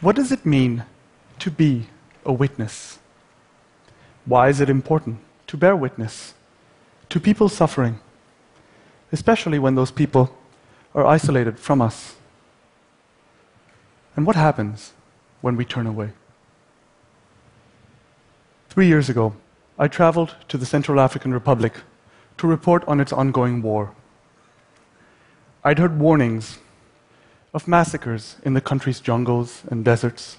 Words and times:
What 0.00 0.14
does 0.14 0.30
it 0.30 0.46
mean 0.46 0.84
to 1.40 1.50
be 1.50 1.88
a 2.24 2.32
witness? 2.32 3.00
Why 4.26 4.48
is 4.48 4.60
it 4.60 4.70
important 4.70 5.18
to 5.48 5.56
bear 5.56 5.74
witness 5.74 6.34
to 7.08 7.18
people 7.18 7.48
suffering, 7.48 7.98
especially 9.10 9.58
when 9.58 9.74
those 9.74 9.90
people 9.90 10.36
are 10.94 11.04
isolated 11.04 11.58
from 11.58 11.82
us? 11.82 12.14
And 14.14 14.24
what 14.24 14.36
happens 14.36 14.92
when 15.40 15.56
we 15.56 15.64
turn 15.64 15.86
away? 15.86 16.10
Three 18.68 18.86
years 18.86 19.08
ago, 19.08 19.34
I 19.78 19.88
traveled 19.88 20.36
to 20.48 20.56
the 20.56 20.66
Central 20.66 21.00
African 21.00 21.34
Republic 21.34 21.74
to 22.36 22.46
report 22.46 22.84
on 22.86 23.00
its 23.00 23.12
ongoing 23.12 23.62
war. 23.62 23.94
I'd 25.64 25.80
heard 25.80 25.98
warnings 25.98 26.58
of 27.54 27.66
massacres 27.66 28.36
in 28.44 28.54
the 28.54 28.60
country's 28.60 29.00
jungles 29.00 29.62
and 29.70 29.84
deserts. 29.84 30.38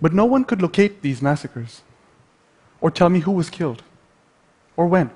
But 0.00 0.12
no 0.12 0.24
one 0.24 0.44
could 0.44 0.62
locate 0.62 1.02
these 1.02 1.22
massacres 1.22 1.82
or 2.80 2.90
tell 2.90 3.08
me 3.08 3.20
who 3.20 3.32
was 3.32 3.50
killed 3.50 3.82
or 4.76 4.86
when. 4.86 5.10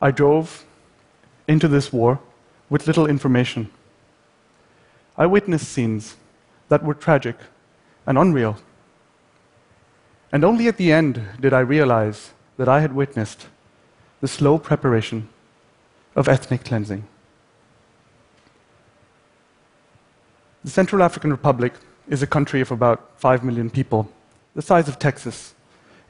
I 0.00 0.10
drove 0.10 0.64
into 1.48 1.68
this 1.68 1.92
war 1.92 2.20
with 2.68 2.86
little 2.86 3.06
information. 3.06 3.70
I 5.16 5.26
witnessed 5.26 5.68
scenes 5.68 6.16
that 6.68 6.82
were 6.82 6.94
tragic 6.94 7.36
and 8.06 8.18
unreal. 8.18 8.58
And 10.30 10.44
only 10.44 10.68
at 10.68 10.76
the 10.76 10.92
end 10.92 11.22
did 11.40 11.52
I 11.52 11.60
realize 11.60 12.32
that 12.56 12.68
I 12.68 12.80
had 12.80 12.94
witnessed 12.94 13.46
the 14.20 14.28
slow 14.28 14.58
preparation 14.58 15.28
of 16.14 16.28
ethnic 16.28 16.64
cleansing. 16.64 17.04
The 20.66 20.72
Central 20.72 21.04
African 21.04 21.30
Republic 21.30 21.74
is 22.08 22.24
a 22.24 22.26
country 22.26 22.60
of 22.60 22.72
about 22.72 23.12
5 23.18 23.44
million 23.44 23.70
people, 23.70 24.10
the 24.56 24.62
size 24.62 24.88
of 24.88 24.98
Texas, 24.98 25.54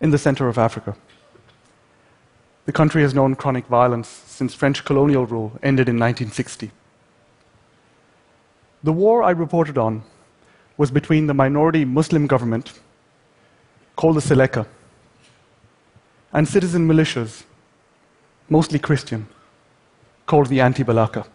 in 0.00 0.12
the 0.12 0.16
center 0.16 0.48
of 0.48 0.56
Africa. 0.56 0.96
The 2.64 2.72
country 2.72 3.02
has 3.02 3.12
known 3.12 3.34
chronic 3.34 3.66
violence 3.66 4.08
since 4.08 4.54
French 4.54 4.82
colonial 4.82 5.26
rule 5.26 5.52
ended 5.62 5.90
in 5.90 5.96
1960. 5.96 6.70
The 8.82 8.94
war 8.94 9.22
I 9.22 9.32
reported 9.32 9.76
on 9.76 10.04
was 10.78 10.90
between 10.90 11.26
the 11.26 11.34
minority 11.34 11.84
Muslim 11.84 12.26
government, 12.26 12.72
called 13.94 14.16
the 14.16 14.22
Seleka, 14.22 14.66
and 16.32 16.48
citizen 16.48 16.88
militias, 16.88 17.44
mostly 18.48 18.78
Christian, 18.78 19.28
called 20.24 20.46
the 20.46 20.62
Anti 20.62 20.82
Balaka. 20.82 21.26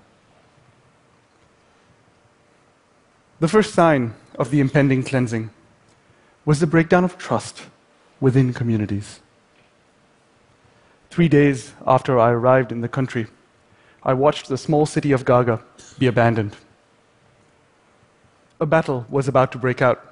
The 3.42 3.48
first 3.48 3.74
sign 3.74 4.14
of 4.38 4.52
the 4.52 4.60
impending 4.60 5.02
cleansing 5.02 5.50
was 6.46 6.60
the 6.60 6.68
breakdown 6.68 7.04
of 7.04 7.18
trust 7.18 7.64
within 8.20 8.54
communities. 8.54 9.20
Three 11.10 11.28
days 11.28 11.74
after 11.88 12.20
I 12.20 12.30
arrived 12.30 12.72
in 12.72 12.82
the 12.82 12.88
country, 12.88 13.26
I 14.04 14.14
watched 14.14 14.48
the 14.48 14.60
small 14.60 14.86
city 14.86 15.12
of 15.12 15.26
Gaga 15.26 15.60
be 15.98 16.06
abandoned. 16.06 16.56
A 18.60 18.68
battle 18.68 19.08
was 19.10 19.28
about 19.28 19.52
to 19.54 19.58
break 19.58 19.82
out. 19.82 20.06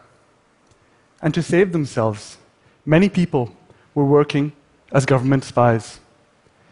And 1.22 1.32
to 1.36 1.44
save 1.44 1.72
themselves, 1.72 2.40
many 2.84 3.10
people 3.10 3.56
were 3.94 4.06
working 4.06 4.54
as 4.92 5.06
government 5.06 5.44
spies, 5.44 6.00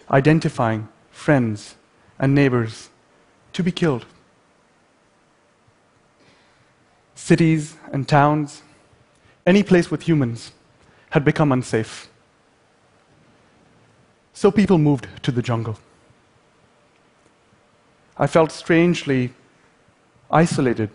identifying 0.10 0.90
friends 1.12 1.76
and 2.18 2.34
neighbors 2.34 2.90
to 3.54 3.62
be 3.62 3.72
killed 3.72 4.08
cities 7.28 7.76
and 7.92 8.08
towns, 8.08 8.64
any 9.46 9.62
place 9.62 9.92
with 9.92 10.08
humans, 10.08 10.54
had 11.10 11.26
become 11.26 11.52
unsafe. 11.52 12.08
So 14.32 14.50
people 14.50 14.78
moved 14.78 15.08
to 15.24 15.32
the 15.34 15.42
jungle. 15.42 15.78
I 18.18 18.28
felt 18.28 18.54
strangely 18.54 19.34
isolated 20.32 20.90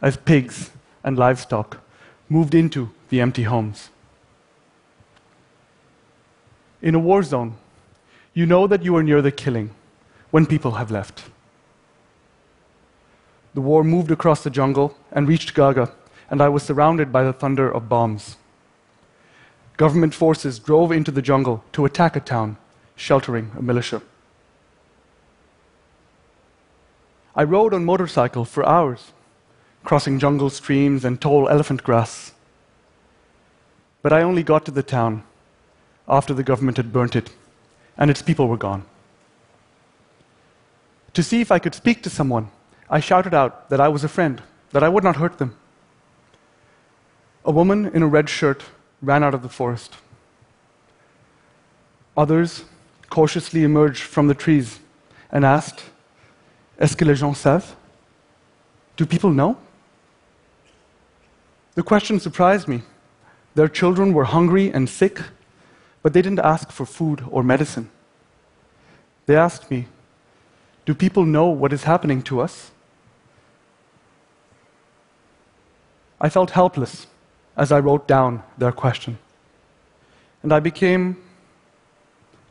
as 0.00 0.16
pigs 0.16 0.70
and 1.02 1.18
livestock 1.18 1.78
moved 2.28 2.54
into 2.54 2.90
the 3.08 3.20
empty 3.20 3.42
homes. 3.42 3.90
In 6.80 6.94
a 6.94 7.00
war 7.00 7.24
zone, 7.24 7.56
you 8.34 8.46
know 8.46 8.68
that 8.68 8.84
you 8.84 8.94
are 8.94 9.02
near 9.02 9.20
the 9.20 9.32
killing 9.32 9.70
when 10.30 10.46
people 10.46 10.72
have 10.72 10.92
left. 10.92 11.31
The 13.54 13.60
war 13.60 13.84
moved 13.84 14.10
across 14.10 14.42
the 14.42 14.50
jungle 14.50 14.96
and 15.10 15.28
reached 15.28 15.54
Gaga, 15.54 15.92
and 16.30 16.40
I 16.40 16.48
was 16.48 16.62
surrounded 16.62 17.12
by 17.12 17.22
the 17.22 17.32
thunder 17.32 17.70
of 17.70 17.88
bombs. 17.88 18.36
Government 19.76 20.14
forces 20.14 20.58
drove 20.58 20.92
into 20.92 21.10
the 21.10 21.22
jungle 21.22 21.62
to 21.72 21.84
attack 21.84 22.16
a 22.16 22.20
town, 22.20 22.56
sheltering 22.96 23.50
a 23.58 23.62
militia. 23.62 24.00
I 27.34 27.44
rode 27.44 27.74
on 27.74 27.84
motorcycle 27.84 28.44
for 28.44 28.66
hours, 28.66 29.12
crossing 29.84 30.18
jungle 30.18 30.50
streams 30.50 31.04
and 31.04 31.20
tall 31.20 31.48
elephant 31.48 31.82
grass. 31.82 32.32
But 34.02 34.12
I 34.12 34.22
only 34.22 34.42
got 34.42 34.64
to 34.66 34.70
the 34.70 34.82
town 34.82 35.24
after 36.08 36.34
the 36.34 36.42
government 36.42 36.76
had 36.76 36.92
burnt 36.92 37.16
it 37.16 37.30
and 37.96 38.10
its 38.10 38.22
people 38.22 38.48
were 38.48 38.56
gone. 38.56 38.84
To 41.14 41.22
see 41.22 41.40
if 41.40 41.52
I 41.52 41.58
could 41.58 41.74
speak 41.74 42.02
to 42.02 42.10
someone 42.10 42.50
I 42.92 43.00
shouted 43.00 43.32
out 43.32 43.70
that 43.70 43.80
I 43.80 43.88
was 43.88 44.04
a 44.04 44.08
friend, 44.08 44.42
that 44.72 44.82
I 44.82 44.88
would 44.90 45.02
not 45.02 45.16
hurt 45.16 45.38
them. 45.38 45.56
A 47.42 47.50
woman 47.50 47.86
in 47.86 48.02
a 48.02 48.06
red 48.06 48.28
shirt 48.28 48.64
ran 49.00 49.24
out 49.24 49.32
of 49.32 49.40
the 49.40 49.48
forest. 49.48 49.96
Others 52.18 52.66
cautiously 53.08 53.64
emerged 53.64 54.02
from 54.02 54.28
the 54.28 54.34
trees 54.34 54.78
and 55.30 55.42
asked, 55.42 55.84
Est-ce 56.78 56.94
que 56.94 57.06
les 57.06 57.14
gens 57.14 57.38
savent? 57.38 57.74
Do 58.96 59.06
people 59.06 59.30
know? 59.30 59.56
The 61.74 61.82
question 61.82 62.20
surprised 62.20 62.68
me. 62.68 62.82
Their 63.54 63.68
children 63.68 64.12
were 64.12 64.24
hungry 64.24 64.70
and 64.70 64.86
sick, 64.86 65.18
but 66.02 66.12
they 66.12 66.20
didn't 66.20 66.40
ask 66.40 66.70
for 66.70 66.84
food 66.84 67.24
or 67.30 67.42
medicine. 67.42 67.88
They 69.24 69.36
asked 69.36 69.70
me, 69.70 69.86
Do 70.84 70.94
people 70.94 71.24
know 71.24 71.46
what 71.46 71.72
is 71.72 71.84
happening 71.84 72.20
to 72.24 72.42
us? 72.42 72.71
I 76.22 76.28
felt 76.28 76.50
helpless 76.50 77.08
as 77.56 77.72
I 77.72 77.80
wrote 77.80 78.06
down 78.06 78.44
their 78.56 78.70
question. 78.70 79.18
And 80.44 80.52
I 80.52 80.60
became 80.60 81.16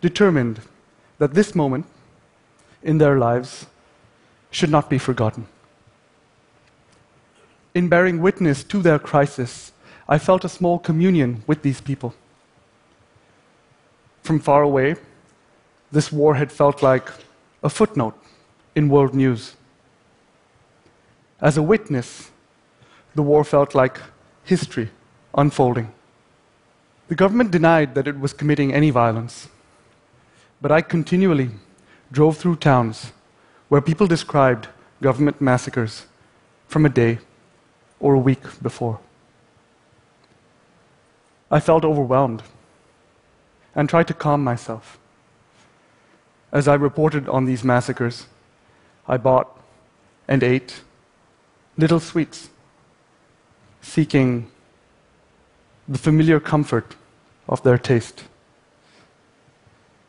determined 0.02 0.60
that 1.20 1.34
this 1.34 1.56
moment 1.56 1.86
in 2.84 2.98
their 2.98 3.18
lives 3.18 3.68
should 4.52 4.70
not 4.70 4.90
be 4.90 4.98
forgotten. 4.98 5.48
In 7.74 7.88
bearing 7.88 8.22
witness 8.22 8.66
to 8.66 8.82
their 8.82 9.00
crisis, 9.00 9.72
I 10.10 10.18
felt 10.18 10.44
a 10.44 10.50
small 10.50 10.78
communion 10.78 11.44
with 11.48 11.62
these 11.62 11.80
people. 11.80 12.14
From 14.24 14.40
far 14.40 14.64
away, 14.64 14.96
this 15.92 16.12
war 16.12 16.36
had 16.36 16.52
felt 16.52 16.84
like 16.84 17.10
a 17.64 17.70
footnote 17.70 18.18
in 18.76 18.90
world 18.90 19.16
news. 19.16 19.56
As 21.40 21.56
a 21.56 21.64
witness, 21.64 22.31
the 23.16 23.24
war 23.24 23.44
felt 23.44 23.76
like 23.76 24.00
history 24.44 24.90
unfolding. 25.36 25.92
The 27.08 27.16
government 27.16 27.52
denied 27.52 27.96
that 27.96 28.08
it 28.08 28.20
was 28.20 28.34
committing 28.34 28.74
any 28.74 28.90
violence, 28.90 29.50
but 30.62 30.72
I 30.72 30.82
continually 30.82 31.50
drove 32.12 32.38
through 32.38 32.58
towns 32.58 33.12
where 33.70 33.82
people 33.82 34.08
described 34.08 34.68
government 35.02 35.42
massacres 35.42 36.06
from 36.68 36.86
a 36.86 36.90
day 36.90 37.20
or 38.00 38.14
a 38.14 38.20
week 38.20 38.44
before. 38.62 39.00
I 41.50 41.60
felt 41.60 41.84
overwhelmed 41.84 42.44
and 43.76 43.90
tried 43.90 44.08
to 44.08 44.14
calm 44.14 44.44
myself. 44.44 44.98
As 46.52 46.68
I 46.68 46.76
reported 46.76 47.28
on 47.30 47.46
these 47.46 47.64
massacres, 47.64 48.28
I 49.08 49.18
bought 49.18 49.58
and 50.28 50.44
ate 50.44 50.82
little 51.78 52.00
sweets 52.00 52.50
seeking 53.82 54.50
the 55.88 55.98
familiar 55.98 56.40
comfort 56.40 56.96
of 57.48 57.62
their 57.64 57.78
taste. 57.78 58.24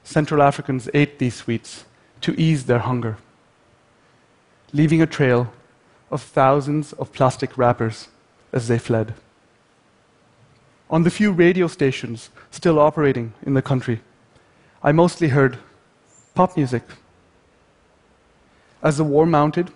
Central 0.04 0.42
Africans 0.42 0.88
ate 0.94 1.18
these 1.18 1.34
sweets 1.34 1.84
to 2.20 2.38
ease 2.40 2.66
their 2.66 2.80
hunger, 2.80 3.16
leaving 4.72 5.02
a 5.02 5.06
trail 5.06 5.52
of 6.10 6.22
thousands 6.22 6.92
of 6.94 7.12
plastic 7.12 7.56
wrappers 7.56 8.08
as 8.52 8.68
they 8.68 8.78
fled. 8.78 9.14
On 10.90 11.04
the 11.04 11.10
few 11.10 11.32
radio 11.32 11.66
stations 11.66 12.28
still 12.50 12.78
operating 12.78 13.32
in 13.42 13.54
the 13.54 13.62
country, 13.62 14.00
I 14.82 14.92
mostly 14.92 15.28
heard 15.28 15.58
pop 16.34 16.56
music. 16.56 16.82
As 18.82 18.98
the 18.98 19.04
war 19.04 19.24
mounted, 19.24 19.70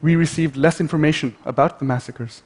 we 0.00 0.14
received 0.14 0.56
less 0.56 0.80
information 0.80 1.34
about 1.44 1.78
the 1.78 1.84
massacres. 1.84 2.42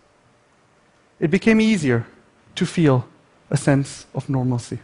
It 1.21 1.31
became 1.31 1.61
easier 1.61 2.07
to 2.55 2.67
feel 2.67 3.07
a 3.51 3.57
sense 3.57 4.07
of 4.15 4.29
normalcy. 4.29 4.79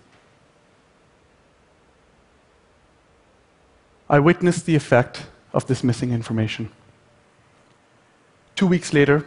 I 4.09 4.21
witnessed 4.21 4.67
the 4.67 4.77
effect 4.77 5.27
of 5.53 5.67
this 5.67 5.83
missing 5.83 6.13
information. 6.13 6.71
Two 8.55 8.67
weeks 8.67 8.93
later, 8.93 9.25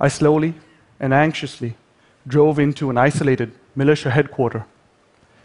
I 0.00 0.08
slowly 0.08 0.54
and 1.00 1.14
anxiously 1.14 1.74
drove 2.26 2.58
into 2.58 2.90
an 2.90 2.98
isolated 2.98 3.52
militia 3.74 4.10
headquarters, 4.10 4.62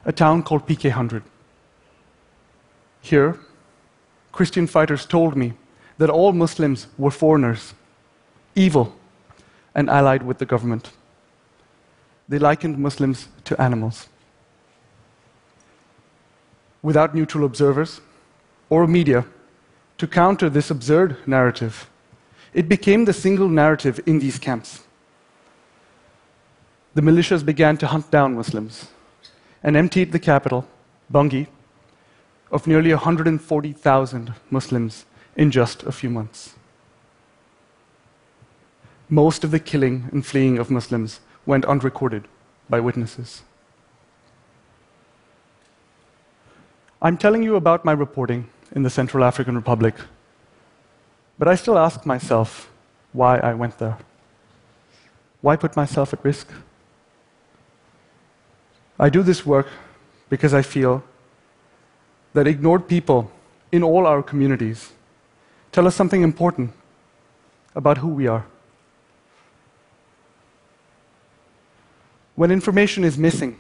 a 0.06 0.12
town 0.12 0.44
called 0.44 0.68
PK 0.68 0.86
100. 0.86 1.24
Here, 3.02 3.40
Christian 4.32 4.68
fighters 4.68 5.06
told 5.06 5.36
me 5.36 5.54
that 5.98 6.10
all 6.10 6.34
Muslims 6.34 6.88
were 6.98 7.12
foreigners, 7.12 7.74
evil, 8.56 8.96
and 9.76 9.90
allied 9.90 10.24
with 10.24 10.38
the 10.38 10.46
government. 10.46 10.92
They 12.30 12.40
likened 12.40 12.78
Muslims 12.78 13.28
to 13.46 13.60
animals. 13.62 14.08
Without 16.82 17.16
neutral 17.16 17.46
observers 17.46 18.02
or 18.70 18.88
media 18.88 19.26
to 19.98 20.08
counter 20.08 20.50
this 20.50 20.70
absurd 20.70 21.18
narrative, 21.26 21.90
it 22.54 22.70
became 22.70 23.06
the 23.06 23.14
single 23.14 23.50
narrative 23.50 24.00
in 24.06 24.20
these 24.20 24.38
camps. 24.38 24.84
The 26.94 27.02
militias 27.02 27.44
began 27.44 27.78
to 27.78 27.88
hunt 27.88 28.12
down 28.12 28.36
Muslims 28.36 28.88
and 29.64 29.76
emptied 29.76 30.12
the 30.12 30.20
capital, 30.20 30.68
Bangui, 31.12 31.48
of 32.52 32.68
nearly 32.68 32.92
140,000 32.92 34.34
Muslims 34.52 35.06
in 35.36 35.50
just 35.50 35.84
a 35.84 35.92
few 35.92 36.10
months. 36.10 36.54
Most 39.14 39.44
of 39.44 39.52
the 39.52 39.60
killing 39.60 40.10
and 40.12 40.26
fleeing 40.26 40.58
of 40.58 40.72
Muslims 40.72 41.20
went 41.46 41.66
unrecorded 41.66 42.28
by 42.68 42.80
witnesses. 42.80 43.44
I'm 47.00 47.18
telling 47.18 47.44
you 47.44 47.56
about 47.56 47.86
my 47.86 47.92
reporting 47.92 48.50
in 48.72 48.82
the 48.82 48.90
Central 48.90 49.24
African 49.24 49.56
Republic, 49.56 49.94
but 51.38 51.48
I 51.48 51.54
still 51.54 51.78
ask 51.78 52.08
myself 52.08 52.72
why 53.12 53.38
I 53.38 53.54
went 53.54 53.78
there. 53.78 54.00
Why 55.42 55.58
put 55.58 55.76
myself 55.76 56.12
at 56.14 56.26
risk? 56.26 56.48
I 59.00 59.10
do 59.10 59.22
this 59.22 59.46
work 59.46 59.68
because 60.28 60.56
I 60.56 60.64
feel 60.64 61.04
that 62.34 62.48
ignored 62.48 62.88
people 62.88 63.30
in 63.72 63.84
all 63.84 64.08
our 64.08 64.24
communities 64.24 64.92
tell 65.72 65.86
us 65.86 65.94
something 65.94 66.24
important 66.24 66.72
about 67.76 68.00
who 68.00 68.08
we 68.08 68.26
are. 68.26 68.48
When 72.36 72.52
information 72.52 73.04
is 73.04 73.18
missing, 73.18 73.60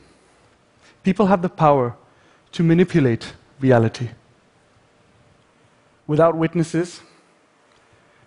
people 1.04 1.28
have 1.28 1.42
the 1.42 1.50
power 1.50 1.96
to 2.54 2.64
manipulate 2.64 3.34
reality. 3.60 4.10
Without 6.08 6.36
witnesses, 6.36 7.02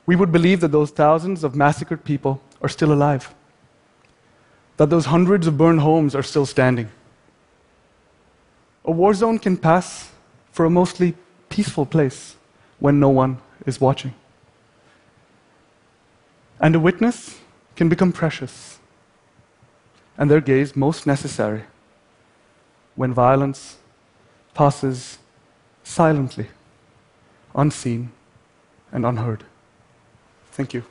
we 0.06 0.16
would 0.16 0.30
believe 0.30 0.60
that 0.60 0.72
those 0.72 0.90
thousands 0.90 1.42
of 1.42 1.54
massacred 1.54 2.04
people 2.04 2.40
are 2.62 2.68
still 2.68 2.92
alive, 2.92 3.34
that 4.76 4.88
those 4.88 5.06
hundreds 5.06 5.46
of 5.46 5.58
burned 5.58 5.80
homes 5.80 6.14
are 6.14 6.22
still 6.22 6.46
standing. 6.46 6.88
A 8.84 8.92
war 8.92 9.12
zone 9.14 9.38
can 9.38 9.56
pass 9.56 10.10
for 10.52 10.64
a 10.64 10.70
mostly 10.70 11.14
peaceful 11.48 11.84
place 11.84 12.36
when 12.78 13.00
no 13.00 13.08
one 13.08 13.38
is 13.66 13.80
watching. 13.80 14.14
And 16.60 16.74
a 16.74 16.80
witness 16.80 17.38
can 17.74 17.88
become 17.88 18.12
precious, 18.12 18.78
and 20.18 20.30
their 20.30 20.40
gaze 20.40 20.74
most 20.74 21.06
necessary 21.06 21.64
when 22.94 23.12
violence 23.12 23.76
passes 24.54 25.18
silently, 25.84 26.46
unseen, 27.54 28.10
and 28.90 29.04
unheard. 29.04 29.44
Thank 30.52 30.72
you. 30.72 30.84